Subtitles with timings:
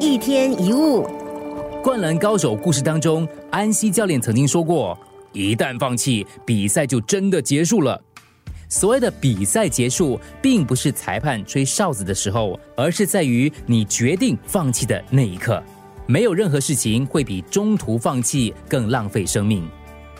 [0.00, 1.02] 一天一物，
[1.82, 4.96] 灌篮高手故事当中，安西教练曾经说过
[5.32, 8.00] ：“一旦放弃，比赛就真的结束了。”
[8.70, 15.60] 所谓的比赛结束，并不是裁判吹哨子的时候，而是在于你决定放弃的那一刻。
[16.06, 19.68] 没有任何事情会比中途放弃更浪费生命。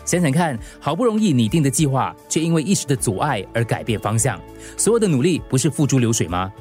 [0.03, 4.37] 想想看，好不容易拟定的计划，却因为一时的阻碍而改变方向，
[4.75, 6.51] 所有的努力不是付诸流水吗？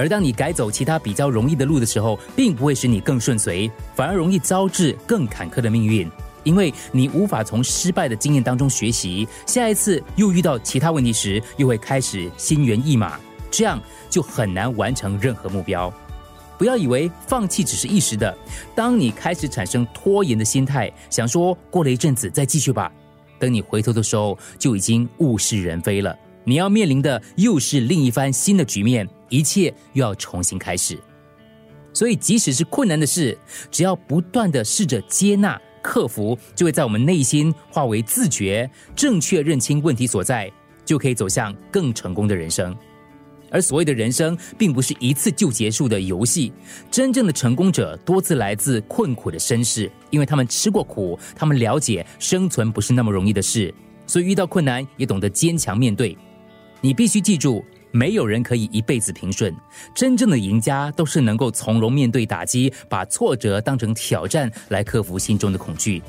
[0.00, 6.10] 而当你改走其他比较容易的路的时候，并不会使你更顺遂，反而容易招致更坎坷的命运，
[6.42, 13.78] 因为你无法从失败的经验当中学习，下一次又遇到其他问题时，又会开始心猿意马，这样
[14.08, 15.92] 就很难完成任何目标。
[16.56, 18.34] 不要以为放弃只是一时的，
[18.74, 22.90] 当你开始产生拖延的心态，想说过了一阵子再继续吧，
[23.38, 26.16] 等你回头的时候，就已经物是人非了。
[26.44, 30.98] 你要面临的又是另一番新的局面，一切又要重新开始。
[31.92, 33.36] 所以，即使是困难的事，
[33.70, 40.50] 只要不断的试着接纳、克服，就会在我们内心化为自觉，正确认清问题所在，
[40.84, 42.76] 就可以走向更成功的人生。
[43.50, 46.52] 而所谓的人生，并不是一次就结束的游戏。
[46.88, 53.74] 真正的成功者，多次来自困苦的身世，因为他们吃过苦，他们了解生存不是那么容易的事，
[54.06, 56.16] 所以遇到困难也懂得坚强面对。
[56.80, 59.54] 你必须记住，没有人可以一辈子平顺。
[59.94, 66.02] 真正的赢家都是能够从容面对打击，把挫折当成挑战来克服心中的恐惧。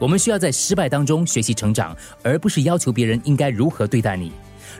[0.00, 4.32] 我们需要在失败当中学习成长，而不是要求别人应该如何对待你。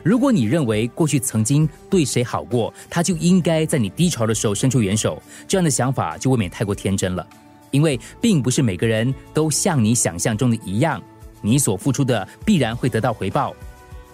[0.03, 7.25] 如果你认为过去曾经对谁好过，他就应该在你低潮的时候伸出援手，这样的想法就未免太过天真了。
[7.71, 11.01] 因为并不是每个人都像你想象中的一样，
[11.41, 13.55] 你所付出的必然会得到回报。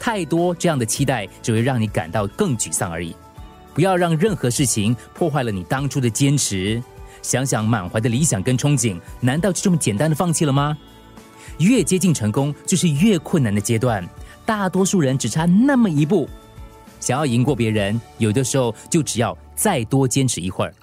[0.04, 3.16] 太多这样的期待，只会让你感到更沮丧而已。
[3.72, 6.82] 不要让任何事情破坏了你当初的坚持。
[7.22, 10.76] 想想满怀的理想跟憧憬，难道就这么简单的放弃了吗？
[11.60, 14.04] 越接近成功，就是越困难的阶段。
[14.44, 16.28] 大多数人只差那么一步，
[17.00, 20.74] 想要赢过别人，有的时候就只要再多坚持一会儿。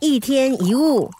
[0.00, 1.10] 一天一物。